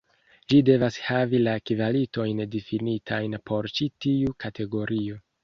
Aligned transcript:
Ĝi 0.51 0.59
devas 0.69 0.95
havi 1.09 1.41
la 1.41 1.53
kvalitojn 1.71 2.41
difinitajn 2.57 3.37
por 3.51 3.71
ĉi 3.77 3.89
tiu 4.09 4.35
kategorio. 4.47 5.23